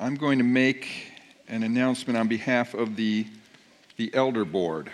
[0.00, 1.12] I'm going to make
[1.46, 3.26] an announcement on behalf of the,
[3.98, 4.90] the Elder Board.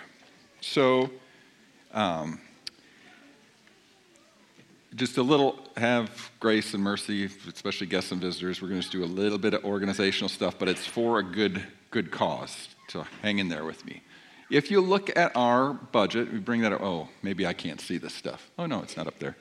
[0.59, 1.09] So,
[1.93, 2.41] um,
[4.95, 8.61] just a little have grace and mercy, especially guests and visitors.
[8.61, 11.63] We're going to do a little bit of organizational stuff, but it's for a good,
[11.89, 12.67] good cause.
[12.89, 14.01] So hang in there with me.
[14.49, 16.81] If you look at our budget, we bring that up.
[16.81, 18.49] Oh, maybe I can't see this stuff.
[18.59, 19.37] Oh, no, it's not up there.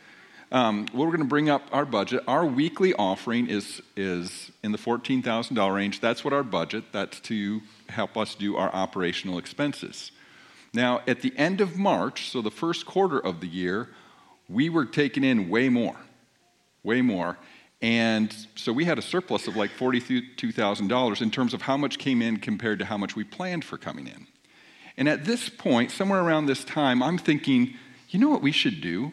[0.52, 2.22] Um, we're going to bring up our budget.
[2.28, 6.00] Our weekly offering is, is in the $14,000 range.
[6.00, 10.12] That's what our budget, that's to help us do our operational expenses.
[10.72, 13.88] Now, at the end of March, so the first quarter of the year,
[14.48, 15.96] we were taking in way more,
[16.84, 17.38] way more.
[17.82, 22.22] And so we had a surplus of like $42,000 in terms of how much came
[22.22, 24.28] in compared to how much we planned for coming in.
[24.96, 27.74] And at this point, somewhere around this time, I'm thinking,
[28.08, 29.12] you know what we should do?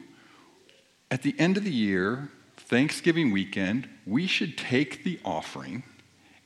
[1.13, 5.83] At the end of the year, Thanksgiving weekend, we should take the offering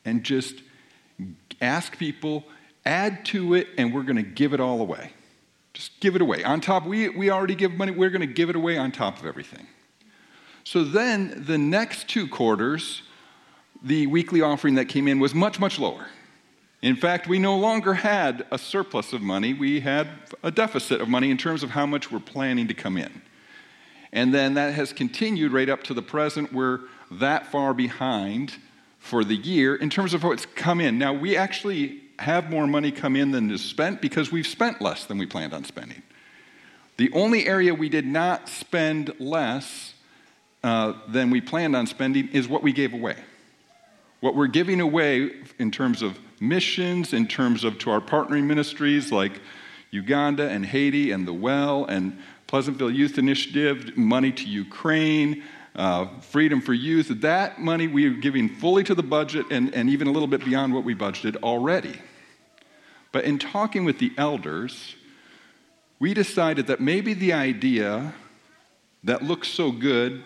[0.04, 0.62] and just
[1.62, 2.44] ask people,
[2.86, 5.14] add to it, and we're going to give it all away.
[5.74, 6.44] Just give it away.
[6.44, 9.18] On top, we, we already give money, we're going to give it away on top
[9.18, 9.68] of everything.
[10.66, 13.04] So then the next two quarters,
[13.82, 16.08] the weekly offering that came in was much, much lower.
[16.82, 20.10] In fact, we no longer had a surplus of money, we had
[20.44, 23.22] a deficit of money in terms of how much we're planning to come in.
[24.12, 26.54] And then that has continued right up to the present.
[26.54, 28.56] We're that far behind
[29.00, 30.98] for the year in terms of what's come in.
[30.98, 35.06] Now, we actually have more money come in than is spent because we've spent less
[35.06, 36.02] than we planned on spending.
[36.98, 39.94] The only area we did not spend less
[40.64, 43.18] uh, than we planned on spending is what we gave away.
[44.20, 49.12] What we're giving away in terms of missions, in terms of to our partnering ministries
[49.12, 49.40] like
[49.92, 52.18] Uganda and Haiti and the Well and
[52.48, 55.44] Pleasantville Youth Initiative, money to Ukraine,
[55.76, 59.90] uh, Freedom for Youth, that money we are giving fully to the budget and, and
[59.90, 61.94] even a little bit beyond what we budgeted already.
[63.12, 64.96] But in talking with the elders,
[66.00, 68.14] we decided that maybe the idea
[69.04, 70.24] that looked so good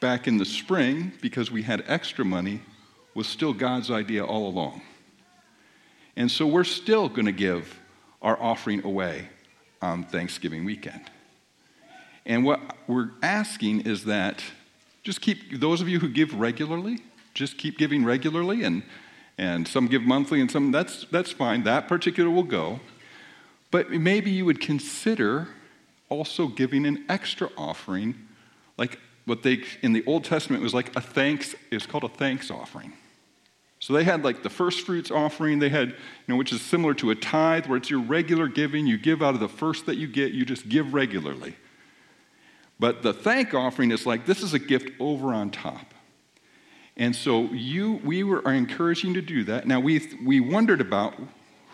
[0.00, 2.62] back in the spring because we had extra money
[3.14, 4.82] was still God's idea all along.
[6.16, 7.78] And so we're still going to give
[8.20, 9.28] our offering away
[9.80, 11.10] on Thanksgiving weekend.
[12.30, 14.40] And what we're asking is that
[15.02, 17.00] just keep, those of you who give regularly,
[17.34, 18.84] just keep giving regularly, and,
[19.36, 21.64] and some give monthly, and some, that's, that's fine.
[21.64, 22.78] That particular will go.
[23.72, 25.48] But maybe you would consider
[26.08, 28.14] also giving an extra offering,
[28.78, 32.48] like what they, in the Old Testament, was like a thanks, it's called a thanks
[32.48, 32.92] offering.
[33.80, 35.96] So they had like the first fruits offering, they had, you
[36.28, 38.86] know, which is similar to a tithe, where it's your regular giving.
[38.86, 41.56] You give out of the first that you get, you just give regularly.
[42.80, 45.94] But the thank offering is like this is a gift over on top.
[46.96, 49.66] And so you, we were, are encouraging to do that.
[49.66, 51.14] Now we, we wondered about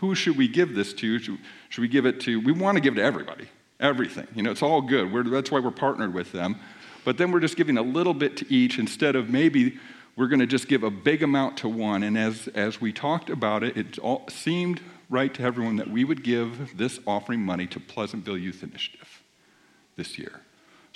[0.00, 1.18] who should we give this to?
[1.20, 2.40] Should, should we give it to?
[2.40, 3.48] We want to give it to everybody,
[3.80, 4.26] everything.
[4.34, 5.12] You know, it's all good.
[5.12, 6.56] We're, that's why we're partnered with them.
[7.04, 9.78] But then we're just giving a little bit to each instead of maybe
[10.16, 12.02] we're going to just give a big amount to one.
[12.02, 16.04] And as, as we talked about it, it all seemed right to everyone that we
[16.04, 19.22] would give this offering money to Pleasantville Youth Initiative
[19.96, 20.40] this year.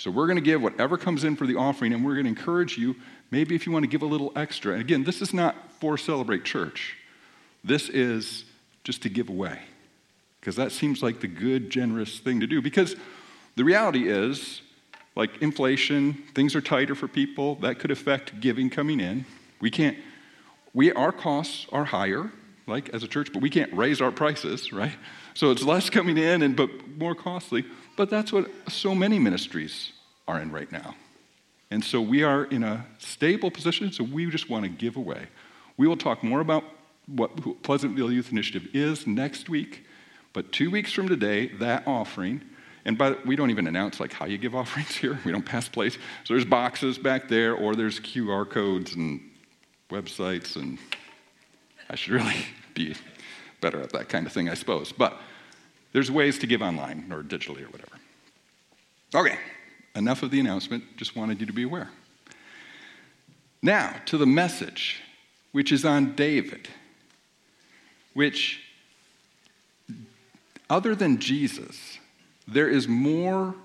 [0.01, 2.29] So we're going to give whatever comes in for the offering, and we're going to
[2.29, 2.95] encourage you,
[3.29, 4.71] maybe if you want to give a little extra.
[4.71, 6.97] And again, this is not for Celebrate Church,
[7.63, 8.45] this is
[8.83, 9.59] just to give away.
[10.39, 12.63] Because that seems like the good, generous thing to do.
[12.63, 12.95] Because
[13.55, 14.63] the reality is,
[15.15, 17.53] like inflation, things are tighter for people.
[17.57, 19.25] That could affect giving coming in.
[19.59, 19.99] We can't,
[20.73, 22.31] we, our costs are higher,
[22.65, 24.93] like as a church, but we can't raise our prices, right?
[25.35, 27.65] So it's less coming in and but more costly.
[27.95, 29.91] But that's what so many ministries
[30.27, 30.95] are in right now.
[31.69, 35.27] And so we are in a stable position, so we just want to give away.
[35.77, 36.63] We will talk more about
[37.07, 39.85] what Pleasantville Youth Initiative is next week,
[40.33, 42.41] but two weeks from today, that offering
[42.85, 45.19] and by, we don't even announce like how you give offerings here.
[45.23, 45.97] We don't pass plates.
[46.23, 49.21] So there's boxes back there, or there's QR codes and
[49.89, 50.79] websites, and
[51.89, 52.95] I should really be
[53.59, 54.91] better at that kind of thing, I suppose.
[54.91, 55.19] But
[55.93, 57.97] there's ways to give online or digitally or whatever.
[59.13, 59.37] Okay,
[59.95, 60.83] enough of the announcement.
[60.97, 61.89] Just wanted you to be aware.
[63.61, 65.01] Now to the message,
[65.51, 66.69] which is on David,
[68.13, 68.61] which,
[70.69, 71.99] other than Jesus,
[72.47, 73.55] there is more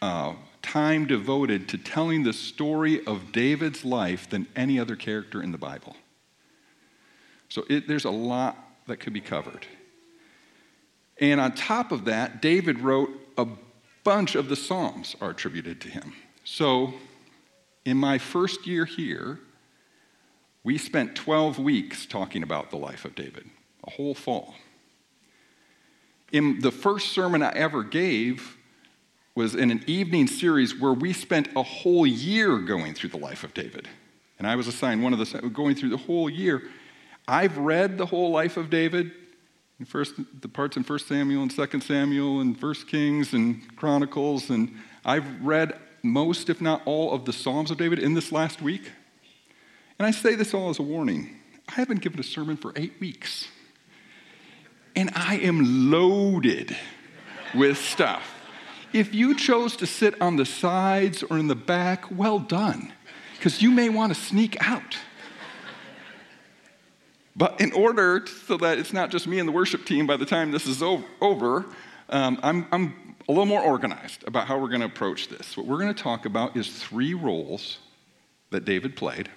[0.00, 5.52] uh, time devoted to telling the story of David's life than any other character in
[5.52, 5.96] the Bible.
[7.48, 9.66] So it, there's a lot that could be covered.
[11.20, 13.46] And on top of that, David wrote a
[14.02, 16.12] bunch of the Psalms are attributed to him.
[16.44, 16.94] So
[17.84, 19.38] in my first year here,
[20.62, 23.48] we spent 12 weeks talking about the life of David,
[23.86, 24.54] a whole fall.
[26.32, 28.56] In the first sermon I ever gave
[29.34, 33.44] was in an evening series where we spent a whole year going through the life
[33.44, 33.88] of David.
[34.38, 36.62] And I was assigned one of the going through the whole year.
[37.26, 39.12] I've read the whole life of David,
[39.84, 44.72] first, the parts in 1 Samuel and 2 Samuel and 1 Kings and Chronicles, and
[45.04, 48.92] I've read most, if not all, of the Psalms of David in this last week.
[49.98, 51.36] And I say this all as a warning.
[51.68, 53.48] I haven't given a sermon for eight weeks.
[54.94, 56.76] And I am loaded
[57.54, 58.22] with stuff.
[58.92, 62.92] If you chose to sit on the sides or in the back, well done,
[63.34, 64.96] because you may want to sneak out.
[67.36, 70.26] But in order so that it's not just me and the worship team by the
[70.26, 71.66] time this is over,
[72.08, 75.56] um, I'm, I'm a little more organized about how we're going to approach this.
[75.56, 77.78] What we're going to talk about is three roles
[78.50, 79.28] that David played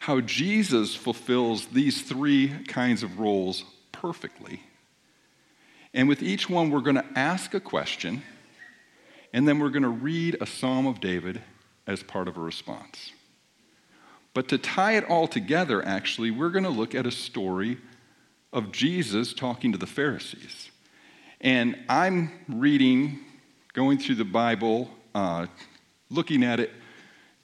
[0.00, 4.62] how Jesus fulfills these three kinds of roles perfectly.
[5.92, 8.22] And with each one, we're going to ask a question,
[9.32, 11.42] and then we're going to read a Psalm of David
[11.86, 13.12] as part of a response.
[14.38, 17.76] But to tie it all together, actually, we're going to look at a story
[18.52, 20.70] of Jesus talking to the Pharisees.
[21.40, 23.18] And I'm reading,
[23.72, 25.46] going through the Bible, uh,
[26.08, 26.70] looking at it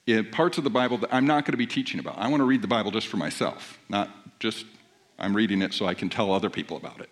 [0.07, 2.17] in parts of the Bible that I'm not going to be teaching about.
[2.17, 4.09] I want to read the Bible just for myself, not
[4.39, 4.65] just
[5.19, 7.11] I'm reading it so I can tell other people about it.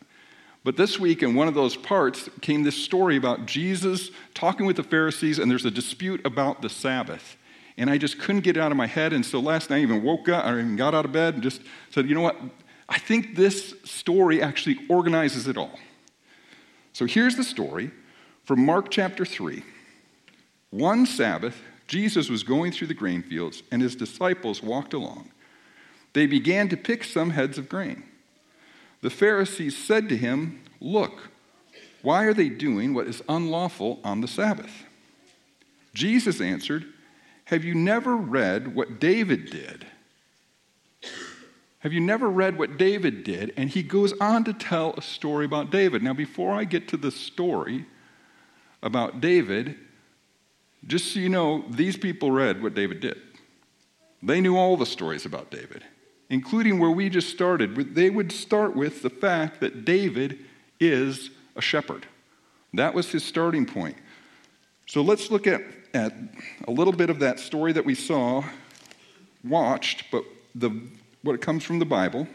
[0.63, 4.77] But this week, in one of those parts, came this story about Jesus talking with
[4.77, 7.37] the Pharisees, and there's a dispute about the Sabbath.
[7.77, 9.13] And I just couldn't get it out of my head.
[9.13, 11.43] And so last night, I even woke up, I even got out of bed and
[11.43, 12.37] just said, you know what?
[12.89, 15.79] I think this story actually organizes it all.
[16.93, 17.91] So here's the story
[18.45, 19.63] from Mark chapter 3.
[20.71, 25.31] One Sabbath, Jesus was going through the grain fields, and his disciples walked along.
[26.13, 28.05] They began to pick some heads of grain.
[29.01, 31.31] The Pharisees said to him, Look,
[32.03, 34.85] why are they doing what is unlawful on the Sabbath?
[35.95, 36.87] Jesus answered,
[37.53, 39.87] Have you never read what David did?
[41.81, 43.53] Have you never read what David did?
[43.59, 46.03] And he goes on to tell a story about David.
[46.03, 47.85] Now, before I get to the story
[48.83, 49.77] about David,
[50.87, 53.19] just so you know, these people read what David did.
[54.23, 55.85] They knew all the stories about David,
[56.31, 57.95] including where we just started.
[57.95, 60.39] They would start with the fact that David
[60.81, 62.07] is a shepherd.
[62.73, 63.99] That was his starting point.
[64.93, 65.63] So let's look at,
[65.95, 66.13] at
[66.69, 68.45] a little bit of that story that we saw,
[69.43, 70.23] watched, but
[70.55, 70.83] the,
[71.23, 72.29] what comes from the Bible.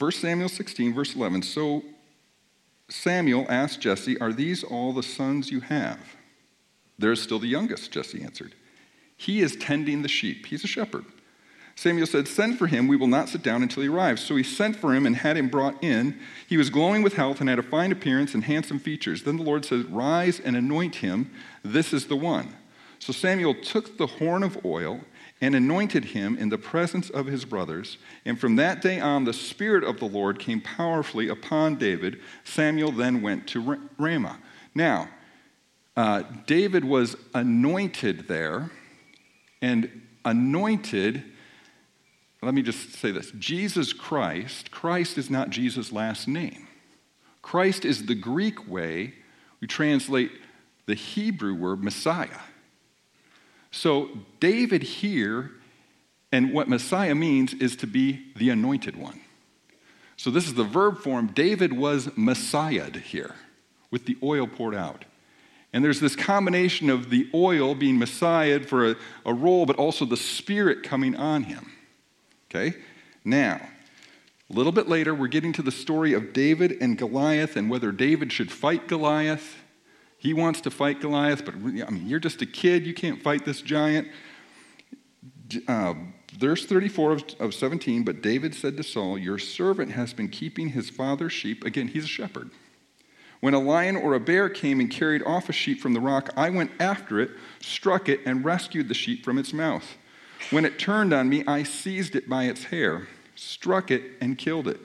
[0.00, 1.42] 1 Samuel 16, verse 11.
[1.42, 1.84] So
[2.88, 6.00] Samuel asked Jesse, Are these all the sons you have?
[6.98, 8.52] There is still the youngest, Jesse answered.
[9.16, 10.46] He is tending the sheep.
[10.46, 11.04] He's a shepherd.
[11.76, 12.88] Samuel said, Send for him.
[12.88, 14.24] We will not sit down until he arrives.
[14.24, 16.18] So he sent for him and had him brought in.
[16.48, 19.22] He was glowing with health and had a fine appearance and handsome features.
[19.22, 21.30] Then the Lord said, Rise and anoint him.
[21.62, 22.56] This is the one.
[22.98, 25.02] So Samuel took the horn of oil
[25.40, 27.98] and anointed him in the presence of his brothers.
[28.24, 32.20] And from that day on, the Spirit of the Lord came powerfully upon David.
[32.44, 34.38] Samuel then went to Ramah.
[34.74, 35.10] Now,
[35.94, 38.70] uh, David was anointed there,
[39.62, 41.22] and anointed,
[42.42, 46.68] let me just say this Jesus Christ, Christ is not Jesus' last name.
[47.42, 49.14] Christ is the Greek way
[49.60, 50.32] we translate
[50.86, 52.40] the Hebrew word Messiah.
[53.70, 54.08] So,
[54.40, 55.50] David here,
[56.32, 59.20] and what Messiah means is to be the anointed one.
[60.16, 61.28] So, this is the verb form.
[61.28, 63.34] David was Messiahed here
[63.90, 65.04] with the oil poured out.
[65.72, 70.04] And there's this combination of the oil being Messiahed for a, a role, but also
[70.04, 71.72] the Spirit coming on him.
[72.50, 72.76] Okay?
[73.24, 73.60] Now,
[74.48, 77.90] a little bit later, we're getting to the story of David and Goliath and whether
[77.90, 79.56] David should fight Goliath.
[80.18, 82.86] He wants to fight Goliath, but I mean, you're just a kid.
[82.86, 84.08] You can't fight this giant.
[85.66, 85.94] Uh,
[86.38, 90.70] verse 34 of, of 17, but David said to Saul, Your servant has been keeping
[90.70, 91.64] his father's sheep.
[91.64, 92.50] Again, he's a shepherd.
[93.40, 96.30] When a lion or a bear came and carried off a sheep from the rock,
[96.36, 99.96] I went after it, struck it, and rescued the sheep from its mouth.
[100.50, 104.68] When it turned on me, I seized it by its hair, struck it, and killed
[104.68, 104.80] it.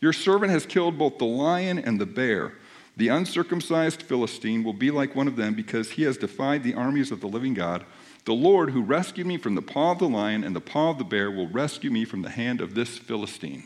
[0.00, 2.54] Your servant has killed both the lion and the bear.
[2.96, 7.10] The uncircumcised Philistine will be like one of them because he has defied the armies
[7.10, 7.84] of the living God.
[8.24, 10.98] The Lord, who rescued me from the paw of the lion and the paw of
[10.98, 13.64] the bear, will rescue me from the hand of this Philistine.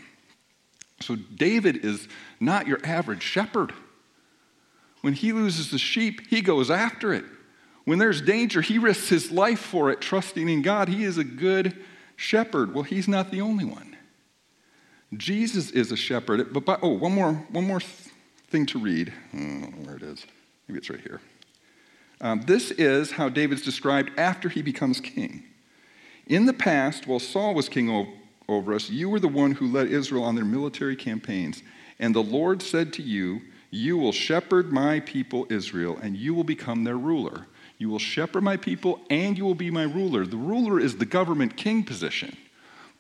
[1.01, 2.09] So, David is
[2.41, 3.73] not your average shepherd.
[5.01, 7.25] When he loses the sheep, he goes after it.
[7.91, 10.89] When there's danger, he risks his life for it, trusting in God.
[10.89, 11.77] He is a good
[12.15, 12.73] shepherd.
[12.73, 13.97] Well, he's not the only one.
[15.17, 16.53] Jesus is a shepherd.
[16.53, 17.81] But, oh, one more, one more
[18.49, 19.13] thing to read.
[19.33, 20.25] where it is.
[20.69, 21.21] Maybe it's right here.
[22.21, 25.43] Um, this is how David's described after he becomes king.
[26.29, 28.07] In the past, while Saul was king
[28.49, 31.65] over us, you were the one who led Israel on their military campaigns.
[31.99, 33.41] And the Lord said to you,
[33.73, 37.49] You will shepherd my people Israel, and you will become their ruler.
[37.81, 40.27] You will shepherd my people, and you will be my ruler.
[40.27, 42.37] The ruler is the government king position.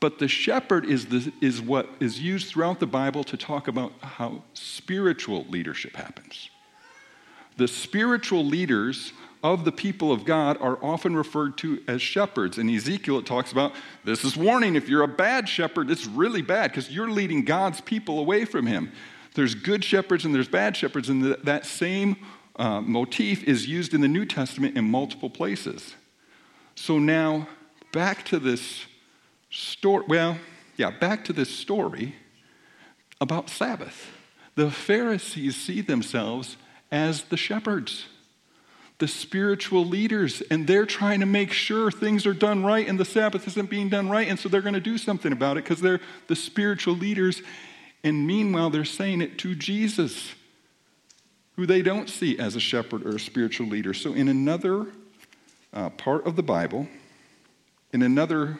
[0.00, 3.92] But the shepherd is, the, is what is used throughout the Bible to talk about
[4.00, 6.48] how spiritual leadership happens.
[7.58, 12.56] The spiritual leaders of the people of God are often referred to as shepherds.
[12.56, 14.76] In Ezekiel, it talks about this is warning.
[14.76, 18.66] If you're a bad shepherd, it's really bad because you're leading God's people away from
[18.66, 18.90] Him.
[19.34, 22.16] There's good shepherds and there's bad shepherds, and that same
[22.60, 25.94] uh, motif is used in the New Testament in multiple places.
[26.74, 27.48] So now,
[27.90, 28.84] back to this
[29.48, 30.04] story.
[30.06, 30.36] Well,
[30.76, 32.14] yeah, back to this story
[33.18, 34.12] about Sabbath.
[34.56, 36.58] The Pharisees see themselves
[36.92, 38.06] as the shepherds,
[38.98, 43.06] the spiritual leaders, and they're trying to make sure things are done right and the
[43.06, 45.80] Sabbath isn't being done right, and so they're going to do something about it because
[45.80, 47.42] they're the spiritual leaders.
[48.04, 50.34] And meanwhile, they're saying it to Jesus,
[51.60, 53.92] who they don't see as a shepherd or a spiritual leader.
[53.92, 54.86] So, in another
[55.74, 56.88] uh, part of the Bible,
[57.92, 58.58] in another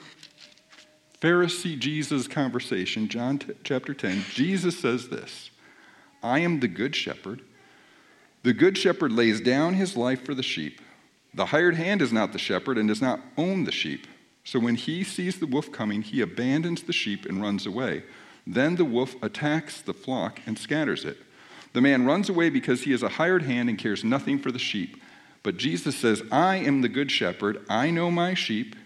[1.19, 5.49] Pharisee Jesus conversation, John t- chapter 10, Jesus says this
[6.23, 7.41] I am the good shepherd.
[8.43, 10.83] The good shepherd lays down his life for the sheep.
[11.33, 14.07] The hired hand is not the shepherd and does not own the sheep.
[14.45, 18.03] So when he sees the wolf coming, he abandons the sheep and runs away.
[18.47, 21.17] Then the wolf attacks the flock and scatters it.
[21.73, 24.59] The man runs away because he is a hired hand and cares nothing for the
[24.59, 25.01] sheep.
[25.43, 27.65] But Jesus says, I am the good shepherd.
[27.69, 28.77] I know my sheep,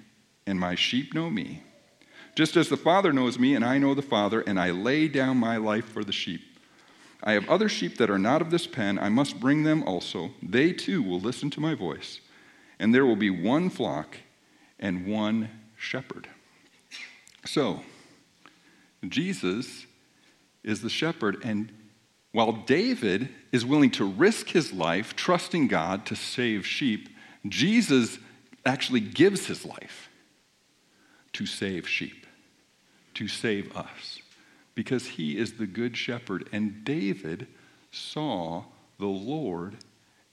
[0.46, 1.62] and my sheep know me.
[2.34, 5.36] Just as the Father knows me, and I know the Father, and I lay down
[5.36, 6.42] my life for the sheep.
[7.22, 8.98] I have other sheep that are not of this pen.
[8.98, 10.32] I must bring them also.
[10.42, 12.20] They too will listen to my voice.
[12.78, 14.18] And there will be one flock
[14.78, 16.28] and one shepherd.
[17.46, 17.82] So,
[19.08, 19.86] Jesus
[20.62, 21.38] is the shepherd.
[21.42, 21.72] And
[22.34, 27.08] while David is willing to risk his life, trusting God to save sheep,
[27.48, 28.18] Jesus
[28.66, 30.10] actually gives his life
[31.32, 32.24] to save sheep
[33.14, 34.20] to save us
[34.74, 36.48] because he is the good shepherd.
[36.52, 37.46] And David
[37.90, 38.64] saw
[38.98, 39.76] the Lord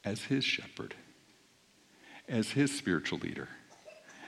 [0.03, 0.96] as his shepherd,
[2.27, 3.50] as his spiritual leader,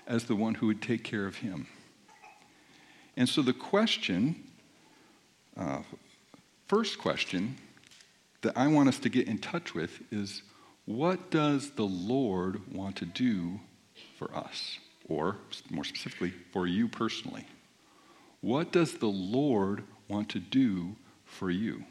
[0.07, 1.67] as the one who would take care of him.
[3.17, 4.43] And so the question,
[5.57, 5.79] uh,
[6.67, 7.57] first question
[8.43, 10.43] that I want us to get in touch with is
[10.85, 13.59] what does the Lord want to do
[14.17, 14.77] for us?
[15.09, 15.37] Or
[15.69, 17.45] more specifically, for you personally?
[18.41, 20.95] What does the Lord want to do
[21.25, 21.85] for you?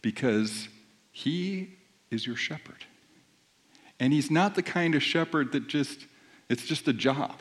[0.00, 0.68] Because
[1.10, 1.70] He
[2.10, 2.84] is your shepherd.
[4.00, 6.06] And He's not the kind of shepherd that just,
[6.48, 7.40] it's just a job.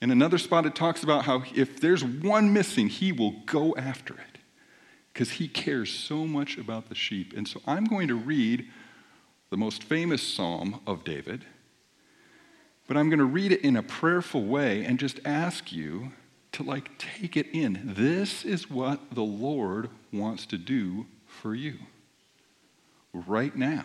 [0.00, 4.14] In another spot, it talks about how if there's one missing, He will go after
[4.14, 4.31] it
[5.12, 7.32] because He cares so much about the sheep.
[7.36, 8.66] And so I'm going to read
[9.50, 11.44] the most famous psalm of David,
[12.88, 16.12] but I'm going to read it in a prayerful way and just ask you
[16.52, 17.92] to like take it in.
[17.94, 21.74] This is what the Lord wants to do for you
[23.12, 23.84] right now,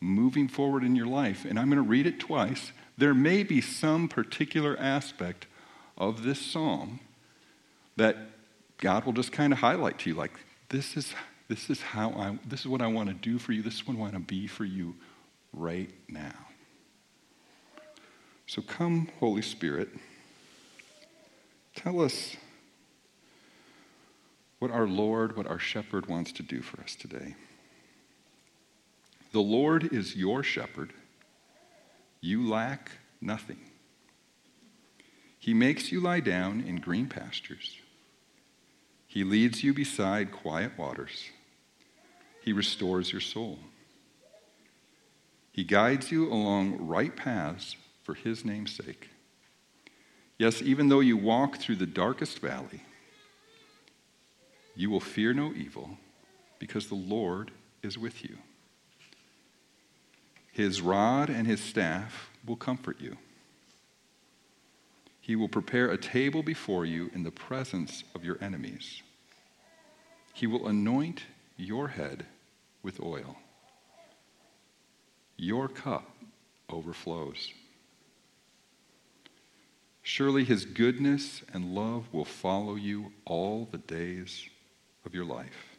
[0.00, 1.44] moving forward in your life.
[1.44, 2.72] And I'm going to read it twice.
[2.98, 5.46] There may be some particular aspect
[5.98, 7.00] of this psalm
[7.96, 8.16] that
[8.78, 10.32] God will just kind of highlight to you like,
[10.68, 11.14] this is,
[11.48, 13.62] this is how I, this is what I want to do for you.
[13.62, 14.94] This is what I want to be for you
[15.52, 16.34] right now.
[18.46, 19.88] So come, Holy Spirit.
[21.74, 22.36] Tell us
[24.58, 27.34] what our Lord, what our shepherd wants to do for us today.
[29.32, 30.92] The Lord is your shepherd.
[32.20, 32.90] You lack
[33.20, 33.58] nothing.
[35.38, 37.76] He makes you lie down in green pastures.
[39.16, 41.30] He leads you beside quiet waters.
[42.44, 43.58] He restores your soul.
[45.52, 49.08] He guides you along right paths for his name's sake.
[50.36, 52.82] Yes, even though you walk through the darkest valley,
[54.74, 55.96] you will fear no evil
[56.58, 58.36] because the Lord is with you.
[60.52, 63.16] His rod and his staff will comfort you.
[65.22, 69.02] He will prepare a table before you in the presence of your enemies.
[70.36, 71.22] He will anoint
[71.56, 72.26] your head
[72.82, 73.38] with oil.
[75.38, 76.10] Your cup
[76.68, 77.54] overflows.
[80.02, 84.46] Surely his goodness and love will follow you all the days
[85.06, 85.78] of your life,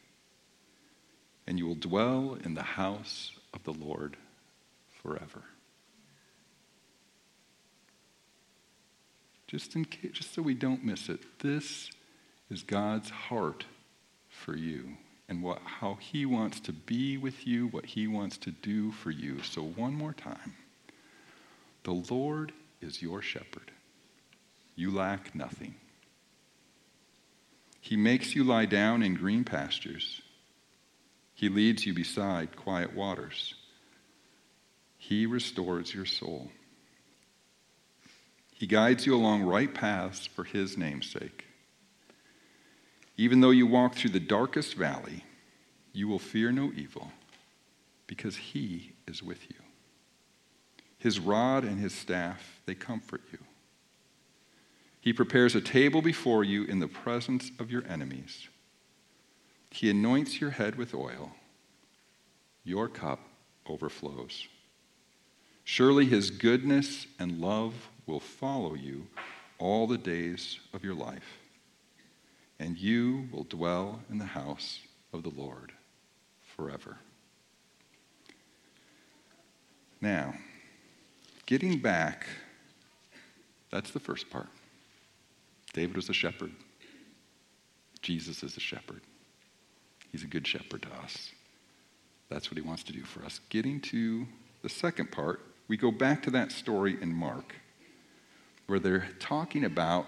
[1.46, 4.18] and you will dwell in the house of the Lord
[5.04, 5.44] forever.
[9.46, 11.92] Just, in case, just so we don't miss it, this
[12.50, 13.64] is God's heart
[14.44, 14.98] for you
[15.30, 19.12] and what, how he wants to be with you, what he wants to do for
[19.12, 19.42] you.
[19.44, 20.56] So, one more time
[21.84, 22.52] the Lord
[22.82, 23.72] is your shepherd.
[24.76, 25.76] You lack nothing.
[27.82, 30.22] He makes you lie down in green pastures.
[31.34, 33.56] He leads you beside quiet waters.
[34.98, 36.50] He restores your soul.
[38.54, 41.47] He guides you along right paths for his name's sake.
[43.18, 45.26] Even though you walk through the darkest valley,
[45.92, 47.12] you will fear no evil
[48.06, 49.58] because he is with you.
[51.00, 53.40] His rod and his staff, they comfort you.
[55.02, 58.48] He prepares a table before you in the presence of your enemies.
[59.72, 61.32] He anoints your head with oil.
[62.64, 63.20] Your cup
[63.66, 64.48] overflows.
[65.64, 67.74] Surely his goodness and love
[68.06, 69.08] will follow you
[69.60, 71.40] all the days of your life,
[72.60, 74.80] and you will dwell in the house
[75.14, 75.72] of the Lord
[76.56, 76.98] forever.
[80.02, 80.34] Now,
[81.46, 82.28] getting back,
[83.72, 84.48] that's the first part.
[85.74, 86.52] David was a shepherd.
[88.02, 89.02] Jesus is a shepherd.
[90.12, 91.32] He's a good shepherd to us.
[92.30, 93.40] That's what he wants to do for us.
[93.50, 94.26] Getting to
[94.62, 97.56] the second part, we go back to that story in Mark
[98.68, 100.08] where they're talking about,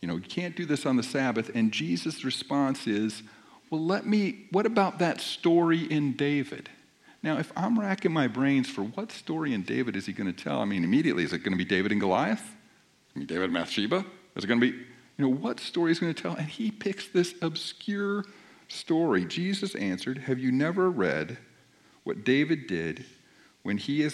[0.00, 1.50] you know, you can't do this on the Sabbath.
[1.54, 3.22] And Jesus' response is,
[3.70, 6.68] well, let me, what about that story in David?
[7.22, 10.44] Now, if I'm racking my brains for what story in David is he going to
[10.44, 12.42] tell, I mean, immediately, is it going to be David and Goliath?
[13.14, 14.04] I mean, David and Bathsheba?
[14.36, 14.84] Is it going to be, you
[15.18, 16.34] know, what story is going to tell?
[16.34, 18.24] And he picks this obscure
[18.68, 19.26] story.
[19.26, 21.36] Jesus answered, Have you never read
[22.04, 23.04] what David did
[23.62, 24.08] when he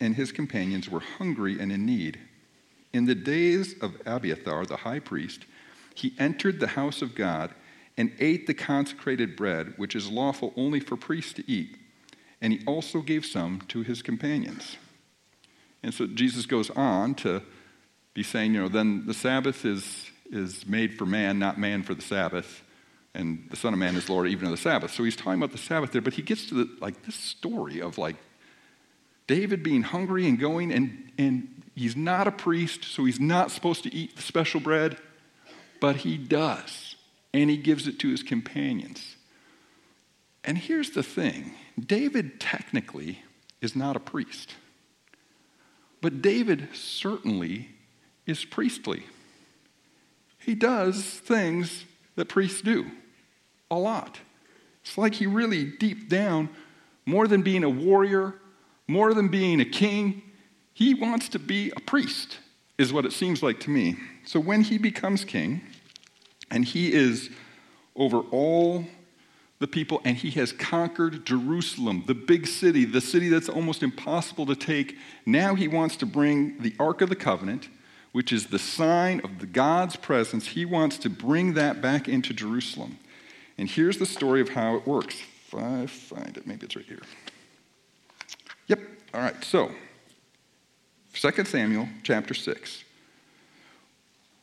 [0.00, 2.18] and his companions were hungry and in need?
[2.94, 5.46] In the days of Abiathar, the high priest,
[5.96, 7.50] he entered the house of God
[7.96, 11.76] and ate the consecrated bread, which is lawful only for priests to eat.
[12.40, 14.76] And he also gave some to his companions.
[15.82, 17.42] And so Jesus goes on to
[18.14, 21.94] be saying, you know, then the Sabbath is is made for man, not man for
[21.94, 22.62] the Sabbath.
[23.12, 24.92] And the Son of Man is Lord even of the Sabbath.
[24.92, 27.80] So he's talking about the Sabbath there, but he gets to the, like this story
[27.80, 28.16] of like
[29.26, 33.82] David being hungry and going, and, and he's not a priest, so he's not supposed
[33.84, 34.96] to eat the special bread,
[35.80, 36.96] but he does.
[37.32, 39.16] And he gives it to his companions.
[40.44, 43.22] And here's the thing David technically
[43.60, 44.54] is not a priest,
[46.00, 47.70] but David certainly
[48.26, 49.04] is priestly.
[50.38, 51.84] He does things
[52.16, 52.90] that priests do
[53.70, 54.20] a lot.
[54.82, 56.50] It's like he really, deep down,
[57.06, 58.34] more than being a warrior,
[58.86, 60.22] more than being a king,
[60.74, 62.38] he wants to be a priest,
[62.76, 63.96] is what it seems like to me.
[64.26, 65.62] So when he becomes king,
[66.50, 67.30] and he is
[67.96, 68.84] over all
[69.60, 74.44] the people, and he has conquered Jerusalem, the big city, the city that's almost impossible
[74.46, 77.68] to take, now he wants to bring the Ark of the Covenant
[78.14, 82.32] which is the sign of the God's presence, he wants to bring that back into
[82.32, 82.96] Jerusalem.
[83.58, 85.16] And here's the story of how it works.
[85.48, 87.02] If I find it, maybe it's right here.
[88.68, 88.78] Yep.
[89.14, 89.42] All right.
[89.42, 89.72] So,
[91.14, 92.84] 2 Samuel chapter 6.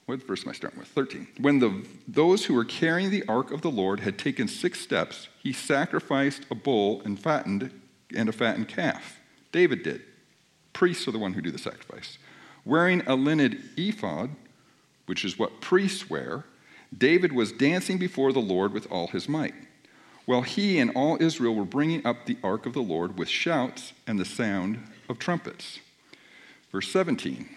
[0.06, 0.88] What verse am I starting with?
[0.88, 1.28] 13.
[1.40, 5.28] When the, those who were carrying the ark of the Lord had taken six steps,
[5.42, 7.72] he sacrificed a bull and fattened
[8.16, 9.20] and a fattened calf.
[9.52, 10.02] David did.
[10.74, 12.18] Priests are the one who do the sacrifice.
[12.66, 14.32] Wearing a linen ephod,
[15.06, 16.46] which is what priests wear,
[16.98, 19.56] David was dancing before the Lord with all his might,
[20.26, 23.94] while he and all Israel were bringing up the ark of the Lord with shouts
[24.08, 24.80] and the sound
[25.10, 25.80] of trumpets.
[26.72, 27.50] Verse 17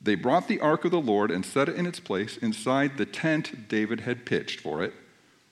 [0.00, 3.06] They brought the ark of the Lord and set it in its place inside the
[3.06, 4.92] tent David had pitched for it,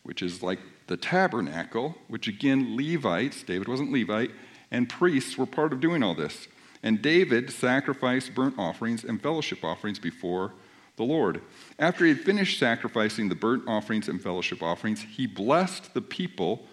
[0.02, 4.32] which is like the tabernacle, which again, Levites, David wasn't Levite,
[4.70, 6.48] and priests were part of doing all this.
[6.82, 10.52] And David sacrificed burnt offerings and fellowship offerings before
[10.96, 11.40] the Lord.
[11.78, 16.66] After he had finished sacrificing the burnt offerings and fellowship offerings, he blessed the people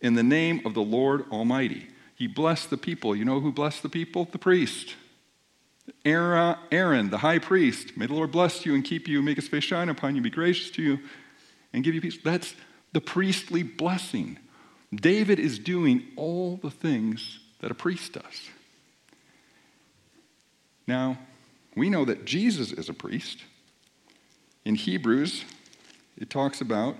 [0.00, 1.88] in the name of the Lord Almighty.
[2.14, 3.16] He blessed the people.
[3.16, 4.28] You know who blessed the people?
[4.30, 4.94] The priest.
[6.04, 7.96] Aaron, the high priest.
[7.96, 10.30] May the Lord bless you and keep you, make his face shine upon you, be
[10.30, 10.98] gracious to you,
[11.72, 12.18] and give you peace.
[12.22, 12.54] That's
[12.92, 14.38] the priestly blessing.
[14.94, 18.48] David is doing all the things that a priest does.
[20.86, 21.18] Now,
[21.76, 23.44] we know that Jesus is a priest.
[24.64, 25.44] In Hebrews,
[26.16, 26.96] it talks about,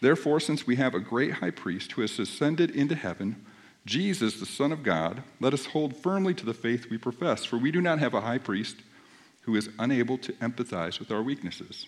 [0.00, 3.45] therefore, since we have a great high priest who has ascended into heaven,
[3.86, 7.56] Jesus, the Son of God, let us hold firmly to the faith we profess, for
[7.56, 8.76] we do not have a high priest
[9.42, 11.86] who is unable to empathize with our weaknesses.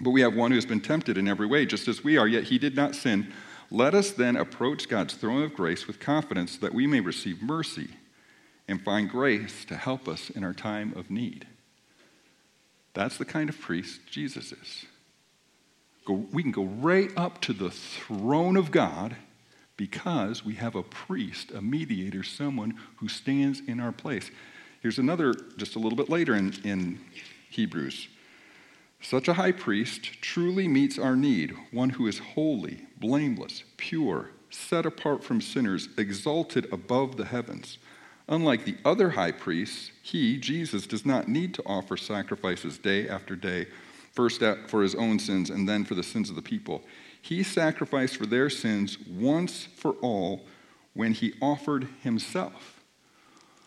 [0.00, 2.26] But we have one who has been tempted in every way, just as we are,
[2.26, 3.32] yet he did not sin.
[3.70, 7.90] Let us then approach God's throne of grace with confidence that we may receive mercy
[8.66, 11.46] and find grace to help us in our time of need.
[12.94, 14.86] That's the kind of priest Jesus is.
[16.08, 19.14] We can go right up to the throne of God
[19.78, 24.30] because we have a priest, a mediator, someone who stands in our place.
[24.82, 27.00] Here's another, just a little bit later in, in
[27.48, 28.08] Hebrews.
[29.00, 34.84] Such a high priest truly meets our need, one who is holy, blameless, pure, set
[34.84, 37.78] apart from sinners, exalted above the heavens.
[38.28, 43.36] Unlike the other high priests, he, Jesus, does not need to offer sacrifices day after
[43.36, 43.68] day,
[44.12, 46.82] first for his own sins and then for the sins of the people.
[47.28, 50.46] He sacrificed for their sins once for all
[50.94, 52.82] when he offered himself.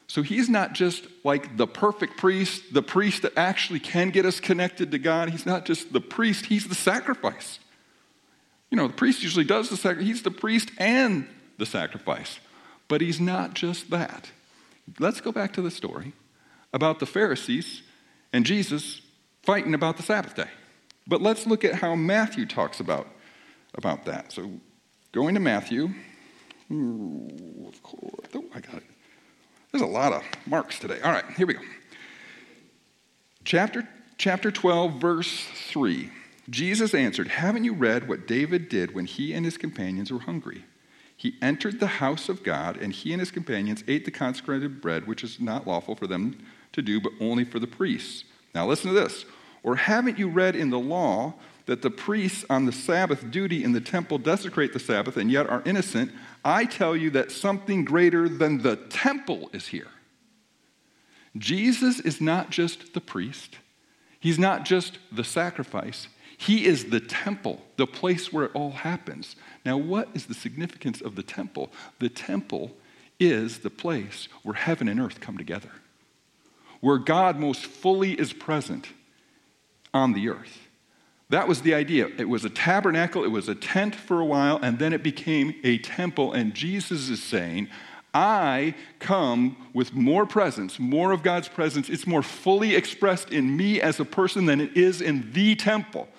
[0.08, 4.40] So he's not just like the perfect priest, the priest that actually can get us
[4.40, 5.30] connected to God.
[5.30, 7.60] He's not just the priest, he's the sacrifice.
[8.72, 11.28] You know, the priest usually does the sacrifice, he's the priest and
[11.60, 12.40] the sacrifice.
[12.88, 14.32] But he's not just that.
[14.98, 16.14] Let's go back to the story
[16.74, 17.84] about the Pharisees
[18.34, 19.02] and Jesus
[19.44, 20.50] fighting about the Sabbath day.
[21.06, 23.06] But let's look at how Matthew talks about,
[23.76, 24.32] about that.
[24.32, 24.50] So
[25.12, 25.90] going to Matthew,
[26.72, 28.84] ooh, of course, oh, I got it.
[29.72, 31.00] There's a lot of marks today.
[31.02, 31.62] All right, here we go.
[33.44, 36.10] Chapter, chapter 12, verse 3.
[36.50, 40.66] Jesus answered, Haven't you read what David did when he and his companions were hungry?
[41.16, 45.08] He entered the house of God, and he and his companions ate the consecrated bread,
[45.08, 46.38] which is not lawful for them
[46.74, 48.24] to do, but only for the priests.
[48.54, 49.26] Now listen to this.
[49.64, 53.72] Or haven't you read in the law that the priests on the Sabbath duty in
[53.72, 56.12] the temple desecrate the Sabbath and yet are innocent?
[56.44, 59.88] I tell you that something greater than the temple is here.
[61.38, 63.58] Jesus is not just the priest,
[64.20, 69.36] he's not just the sacrifice, he is the temple, the place where it all happens.
[69.64, 71.72] Now, what is the significance of the temple?
[72.00, 72.72] The temple
[73.20, 75.70] is the place where heaven and earth come together,
[76.80, 78.88] where God most fully is present
[79.94, 80.68] on the earth.
[81.32, 82.10] That was the idea.
[82.18, 85.56] It was a tabernacle, it was a tent for a while, and then it became
[85.64, 86.34] a temple.
[86.34, 87.70] And Jesus is saying,
[88.14, 91.90] I come with more presence, more of God's presence.
[91.90, 96.10] It's more fully expressed in me as a person than it is in the temple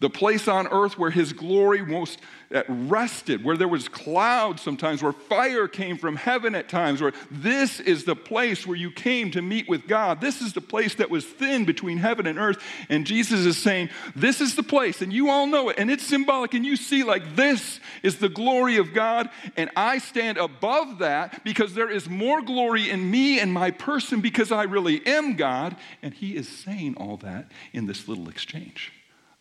[0.00, 2.18] the place on earth where his glory most
[2.52, 7.12] uh, rested, where there was clouds sometimes, where fire came from heaven at times, where
[7.30, 10.20] this is the place where you came to meet with God.
[10.20, 12.60] This is the place that was thin between heaven and earth.
[12.88, 16.04] And Jesus is saying, This is the place, and you all know it, and it's
[16.04, 20.98] symbolic, and you see, like, this is the glory of God, and I stand above
[20.98, 25.36] that because there is more glory in me and my person because I really am
[25.36, 25.76] God.
[26.02, 28.92] And he is saying all that in this little exchange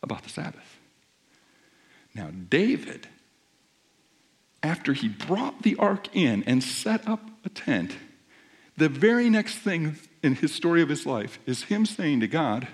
[0.02, 0.78] about the Sabbath.
[2.14, 3.08] Now, David,
[4.64, 7.96] after he brought the ark in and set up a tent,
[8.78, 12.68] the very next thing in his story of his life is him saying to God,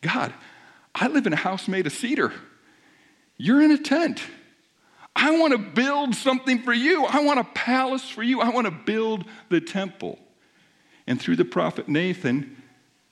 [0.00, 0.32] God,
[0.94, 2.32] I live in a house made of cedar.
[3.36, 4.22] You're in a tent.
[5.16, 7.04] I want to build something for you.
[7.04, 8.40] I want a palace for you.
[8.40, 10.18] I want to build the temple.
[11.06, 12.62] And through the prophet Nathan,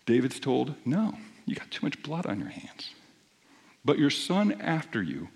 [0.07, 2.91] David's told, No, you got too much blood on your hands
[3.85, 5.29] but your son after you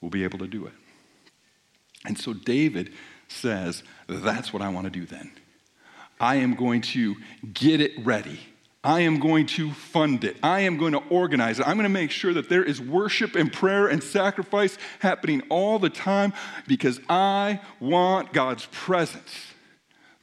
[0.00, 0.72] will be able to do it.
[2.04, 2.92] And so David
[3.28, 5.32] says, That's what I want to do then.
[6.20, 7.16] I am going to
[7.52, 8.40] get it ready.
[8.84, 10.36] I am going to fund it.
[10.42, 11.66] I am going to organize it.
[11.66, 15.78] I'm going to make sure that there is worship and prayer and sacrifice happening all
[15.78, 16.34] the time
[16.68, 19.53] because I want God's presence.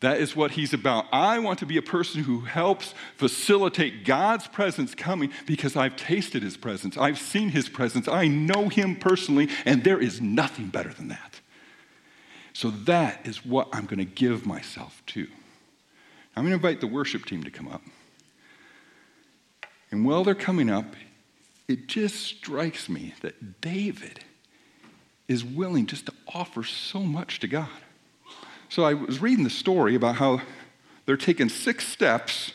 [0.01, 1.05] That is what he's about.
[1.11, 6.41] I want to be a person who helps facilitate God's presence coming because I've tasted
[6.41, 6.97] his presence.
[6.97, 8.07] I've seen his presence.
[8.07, 11.39] I know him personally, and there is nothing better than that.
[12.53, 15.27] So that is what I'm going to give myself to.
[16.35, 17.83] I'm going to invite the worship team to come up.
[19.91, 20.95] And while they're coming up,
[21.67, 24.21] it just strikes me that David
[25.27, 27.69] is willing just to offer so much to God.
[28.71, 30.39] So I was reading the story about how
[31.05, 32.53] they're taking six steps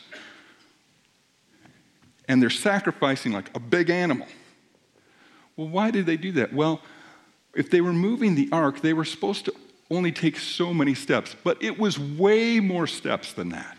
[2.27, 4.25] and they're sacrificing like a big animal.
[5.55, 6.53] Well, why did they do that?
[6.53, 6.81] Well,
[7.53, 9.53] if they were moving the ark, they were supposed to
[9.91, 13.77] only take so many steps, but it was way more steps than that.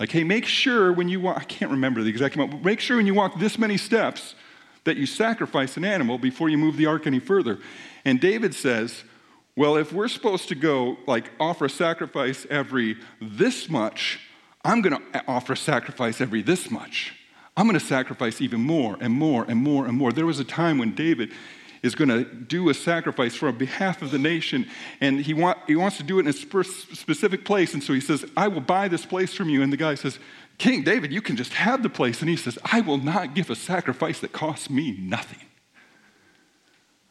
[0.00, 2.80] Like, hey, make sure when you walk, I can't remember the exact amount, but make
[2.80, 4.34] sure when you walk this many steps
[4.82, 7.60] that you sacrifice an animal before you move the ark any further.
[8.04, 9.04] And David says,
[9.56, 14.20] well, if we're supposed to go, like, offer a sacrifice every this much,
[14.64, 17.14] I'm going to offer a sacrifice every this much.
[17.56, 20.12] I'm going to sacrifice even more and more and more and more.
[20.12, 21.32] There was a time when David
[21.82, 24.66] is going to do a sacrifice for behalf of the nation,
[25.00, 27.74] and he, want, he wants to do it in a specific place.
[27.74, 29.62] And so he says, I will buy this place from you.
[29.62, 30.18] And the guy says,
[30.58, 32.20] King David, you can just have the place.
[32.20, 35.40] And he says, I will not give a sacrifice that costs me nothing.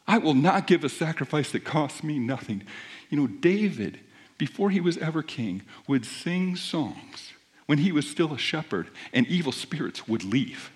[0.06, 2.64] I will not give a sacrifice that costs me nothing.
[3.08, 4.00] You know, David,
[4.38, 7.32] before he was ever king, would sing songs
[7.66, 10.70] when he was still a shepherd, and evil spirits would leave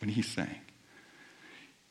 [0.00, 0.60] when he sang.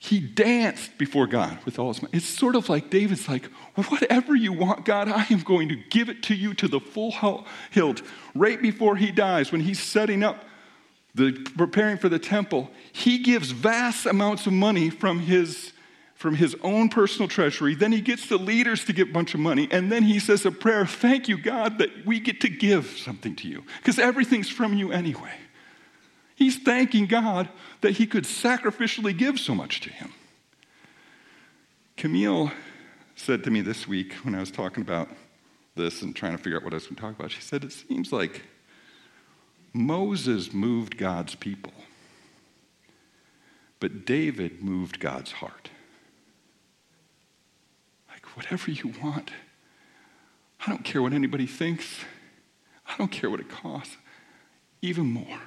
[0.01, 2.13] He danced before God with all his might.
[2.13, 6.07] It's sort of like David's like, whatever you want, God, I am going to give
[6.07, 8.01] it to you to the full hilt.
[8.33, 10.45] Right before he dies, when he's setting up,
[11.15, 15.73] the, preparing for the temple, he gives vast amounts of money from his,
[16.19, 17.73] from his own personal treasury.
[17.73, 19.69] Then he gets the leaders to give a bunch of money.
[19.71, 23.37] And then he says a prayer, thank you, God, that we get to give something
[23.37, 23.63] to you.
[23.77, 25.31] Because everything's from you anyway.
[26.35, 27.47] He's thanking God
[27.79, 30.11] that he could sacrificially give so much to him.
[31.95, 32.51] Camille
[33.15, 35.07] said to me this week when I was talking about
[35.75, 37.63] this and trying to figure out what I was going to talk about, she said,
[37.63, 38.41] It seems like
[39.71, 41.71] Moses moved God's people,
[43.79, 45.69] but David moved God's heart.
[48.39, 49.31] Whatever you want,
[50.65, 52.05] I don't care what anybody thinks,
[52.87, 53.97] I don't care what it costs,
[54.81, 55.41] even more.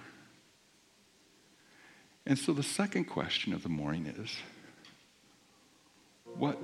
[2.27, 4.37] And so the second question of the morning is
[6.37, 6.61] what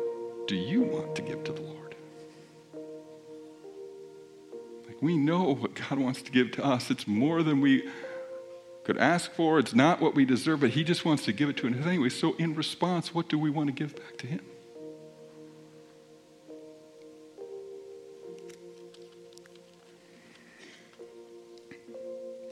[0.46, 1.94] do you want to give to the Lord?
[4.86, 6.90] Like we know what God wants to give to us.
[6.90, 7.88] It's more than we
[8.84, 9.58] could ask for.
[9.58, 12.10] It's not what we deserve, but He just wants to give it to us anyway.
[12.10, 14.42] So in response, what do we want to give back to Him?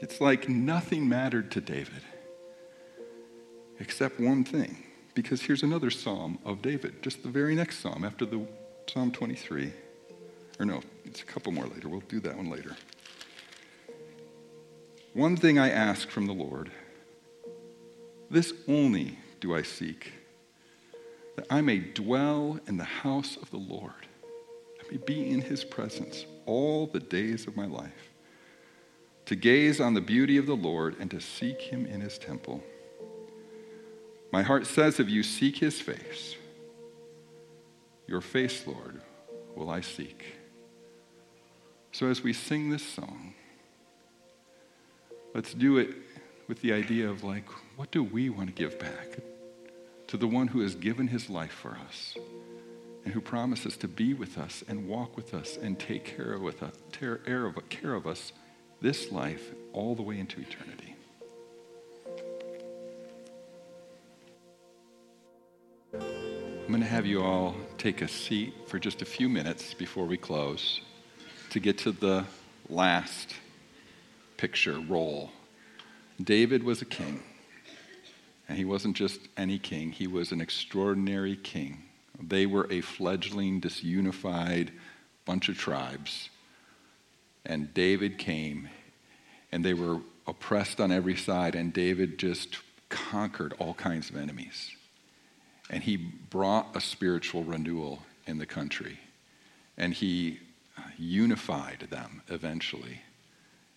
[0.09, 2.01] It's like nothing mattered to David
[3.81, 4.77] except one thing.
[5.15, 8.47] Because here's another psalm of David, just the very next psalm after the
[8.87, 9.73] Psalm 23.
[10.61, 11.89] Or no, it's a couple more later.
[11.89, 12.77] We'll do that one later.
[15.11, 16.71] One thing I ask from the Lord,
[18.31, 20.13] this only do I seek,
[21.35, 24.07] that I may dwell in the house of the Lord.
[24.79, 28.13] I may be in his presence all the days of my life,
[29.27, 32.63] to gaze on the beauty of the Lord and to seek him in his temple.
[34.31, 36.35] My heart says of you, seek his face.
[38.07, 39.01] Your face, Lord,
[39.53, 40.23] will I seek.
[41.91, 43.33] So as we sing this song,
[45.33, 45.89] let's do it
[46.47, 49.17] with the idea of like, what do we want to give back
[50.07, 52.15] to the one who has given his life for us
[53.03, 56.45] and who promises to be with us and walk with us and take care of,
[56.45, 56.71] us,
[57.69, 58.31] care of us
[58.81, 60.95] this life all the way into eternity.
[65.93, 70.05] I'm going to have you all take a seat for just a few minutes before
[70.05, 70.81] we close
[71.51, 72.25] to get to the
[72.69, 73.33] last
[74.35, 75.31] picture role.
[76.21, 77.23] David was a king,
[78.49, 81.83] and he wasn't just any king, he was an extraordinary king.
[82.19, 84.71] They were a fledgling, disunified
[85.25, 86.29] bunch of tribes.
[87.47, 88.67] And David came,
[89.53, 92.57] and they were oppressed on every side, and David just
[92.89, 94.75] conquered all kinds of enemies.
[95.69, 98.99] And he brought a spiritual renewal in the country.
[99.77, 100.39] And he
[100.77, 103.01] uh, unified them eventually.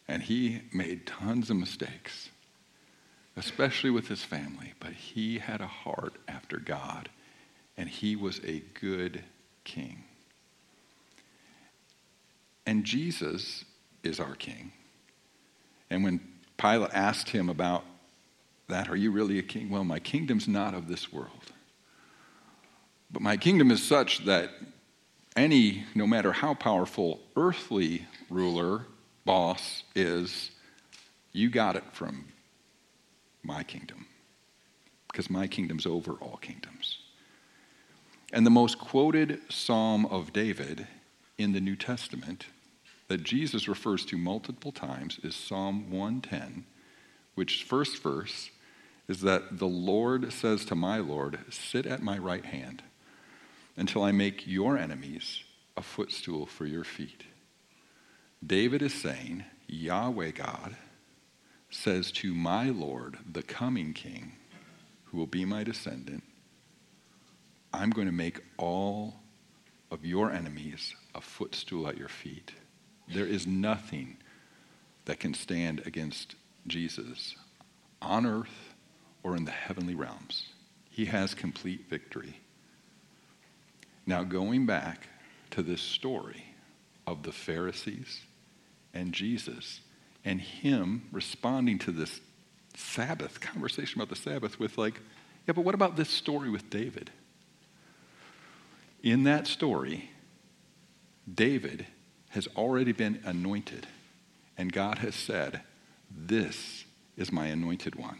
[0.08, 2.30] And he made tons of mistakes,
[3.36, 4.74] especially with his family.
[4.80, 7.08] But he had a heart after God,
[7.76, 9.22] and he was a good
[9.62, 10.02] king.
[12.70, 13.64] And Jesus
[14.04, 14.70] is our king.
[15.90, 16.20] And when
[16.56, 17.82] Pilate asked him about
[18.68, 19.70] that, are you really a king?
[19.70, 21.50] Well, my kingdom's not of this world.
[23.10, 24.50] But my kingdom is such that
[25.34, 28.86] any, no matter how powerful earthly ruler,
[29.24, 30.52] boss is,
[31.32, 32.26] you got it from
[33.42, 34.06] my kingdom.
[35.10, 36.98] Because my kingdom's over all kingdoms.
[38.32, 40.86] And the most quoted psalm of David
[41.36, 42.46] in the New Testament
[43.10, 46.64] that Jesus refers to multiple times is Psalm 110,
[47.34, 48.50] which first verse
[49.08, 52.84] is that the Lord says to my Lord, Sit at my right hand
[53.76, 55.42] until I make your enemies
[55.76, 57.24] a footstool for your feet.
[58.46, 60.76] David is saying, Yahweh God,
[61.68, 64.34] says to my Lord, the coming king,
[65.06, 66.22] who will be my descendant,
[67.72, 69.16] I'm going to make all
[69.90, 72.52] of your enemies a footstool at your feet.
[73.12, 74.16] There is nothing
[75.04, 77.34] that can stand against Jesus
[78.00, 78.74] on earth
[79.22, 80.48] or in the heavenly realms.
[80.90, 82.36] He has complete victory.
[84.06, 85.08] Now, going back
[85.50, 86.44] to this story
[87.06, 88.20] of the Pharisees
[88.94, 89.80] and Jesus,
[90.24, 92.20] and him responding to this
[92.76, 95.00] Sabbath conversation about the Sabbath with, like,
[95.46, 97.10] yeah, but what about this story with David?
[99.02, 100.10] In that story,
[101.32, 101.86] David
[102.30, 103.86] has already been anointed,
[104.56, 105.62] and God has said,
[106.10, 106.84] This
[107.16, 108.18] is my anointed one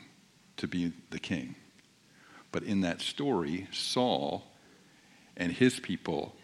[0.57, 1.55] to be the king.
[2.53, 4.45] But in that story, Saul
[5.37, 6.35] and his people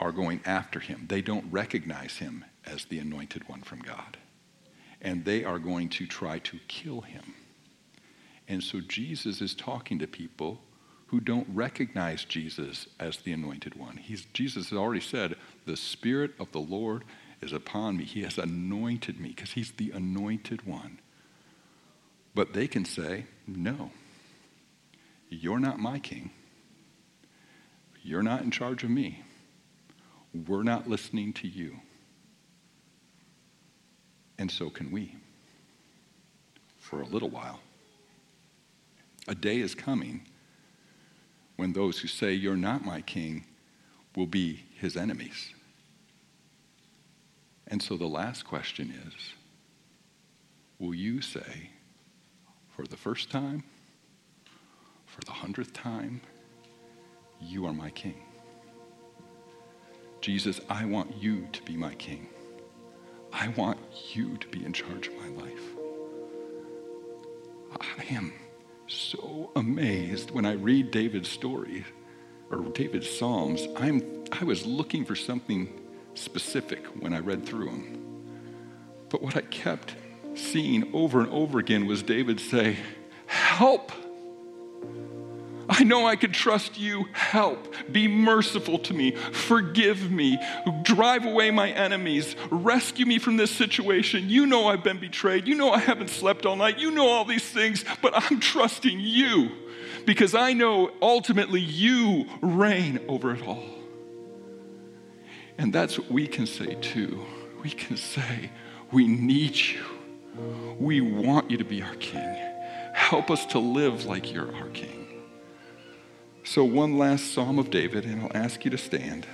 [0.00, 1.06] are going after him.
[1.08, 4.16] They don't recognize him as the anointed one from God.
[5.00, 7.34] And they are going to try to kill him.
[8.48, 10.60] And so Jesus is talking to people
[11.12, 13.98] who don't recognize Jesus as the anointed one.
[13.98, 17.04] He's, Jesus has already said, The Spirit of the Lord
[17.42, 18.04] is upon me.
[18.04, 21.00] He has anointed me because he's the anointed one.
[22.34, 23.90] But they can say, No,
[25.28, 26.30] you're not my king.
[28.02, 29.22] You're not in charge of me.
[30.48, 31.76] We're not listening to you.
[34.38, 35.14] And so can we.
[36.78, 37.60] For a little while.
[39.28, 40.22] A day is coming
[41.62, 43.46] when those who say, You're not my king,
[44.16, 45.54] will be his enemies.
[47.68, 49.14] And so the last question is
[50.80, 51.70] Will you say,
[52.76, 53.62] for the first time,
[55.06, 56.20] for the hundredth time,
[57.40, 58.20] you are my king?
[60.20, 62.26] Jesus, I want you to be my king.
[63.32, 63.78] I want
[64.12, 65.62] you to be in charge of my life.
[67.80, 68.32] I am
[68.92, 71.84] so amazed when I read David's story
[72.50, 73.66] or David's Psalms.
[73.76, 75.80] I'm, I was looking for something
[76.14, 78.02] specific when I read through them.
[79.08, 79.94] But what I kept
[80.34, 82.76] seeing over and over again was David say,
[83.26, 83.92] Help!
[85.82, 87.08] I know I can trust you.
[87.12, 87.74] Help.
[87.90, 89.16] Be merciful to me.
[89.16, 90.38] Forgive me.
[90.82, 92.36] Drive away my enemies.
[92.52, 94.30] Rescue me from this situation.
[94.30, 95.48] You know I've been betrayed.
[95.48, 96.78] You know I haven't slept all night.
[96.78, 99.50] You know all these things, but I'm trusting you
[100.06, 103.64] because I know ultimately you reign over it all.
[105.58, 107.26] And that's what we can say too.
[107.60, 108.52] We can say,
[108.92, 109.82] We need you.
[110.78, 112.36] We want you to be our king.
[112.94, 115.01] Help us to live like you're our king.
[116.44, 119.26] So, one last Psalm of David, and I'll ask you to stand.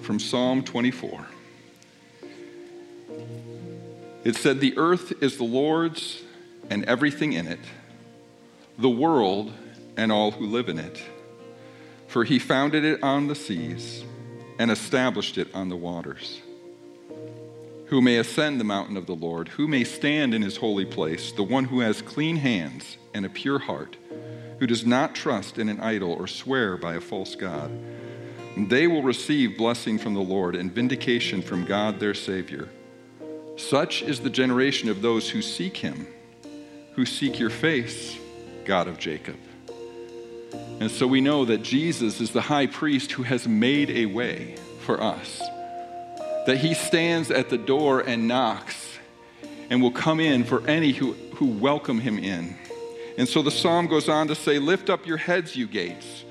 [0.00, 1.26] From Psalm 24.
[4.24, 6.22] It said, The earth is the Lord's
[6.70, 7.58] and everything in it,
[8.78, 9.52] the world
[9.96, 11.02] and all who live in it.
[12.06, 14.04] For he founded it on the seas
[14.58, 16.40] and established it on the waters.
[17.86, 19.48] Who may ascend the mountain of the Lord?
[19.48, 21.32] Who may stand in his holy place?
[21.32, 23.96] The one who has clean hands and a pure heart
[24.58, 27.70] who does not trust in an idol or swear by a false God.
[28.56, 32.68] They will receive blessing from the Lord and vindication from God their Savior.
[33.56, 36.06] Such is the generation of those who seek him,
[36.94, 38.16] who seek your face,
[38.64, 39.36] God of Jacob.
[40.80, 44.56] And so we know that Jesus is the high priest who has made a way
[44.80, 45.40] for us,
[46.46, 48.98] that he stands at the door and knocks
[49.70, 52.56] and will come in for any who, who welcome him in.
[53.18, 56.24] And so the psalm goes on to say, Lift up your heads, you gates.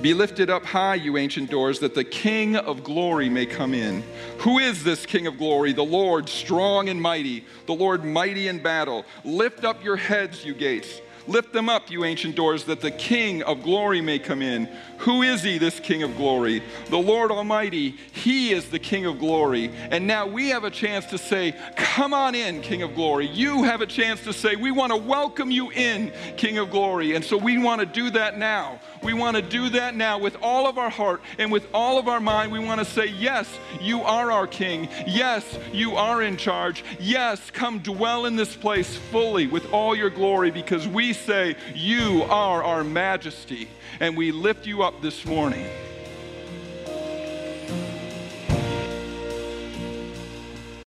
[0.00, 4.02] Be lifted up high, you ancient doors, that the King of glory may come in.
[4.38, 5.74] Who is this King of glory?
[5.74, 9.04] The Lord, strong and mighty, the Lord, mighty in battle.
[9.24, 11.02] Lift up your heads, you gates.
[11.26, 14.68] Lift them up, you ancient doors, that the King of glory may come in.
[14.98, 16.62] Who is he, this King of glory?
[16.88, 17.96] The Lord Almighty.
[18.12, 19.70] He is the King of glory.
[19.90, 23.26] And now we have a chance to say, Come on in, King of glory.
[23.26, 27.14] You have a chance to say, We want to welcome you in, King of glory.
[27.14, 28.78] And so we want to do that now.
[29.02, 32.06] We want to do that now with all of our heart and with all of
[32.06, 32.52] our mind.
[32.52, 33.48] We want to say, Yes,
[33.80, 34.88] you are our King.
[35.06, 36.84] Yes, you are in charge.
[36.98, 42.22] Yes, come dwell in this place fully with all your glory because we say, You
[42.30, 43.68] are our majesty.
[43.98, 45.66] And we lift you up this morning.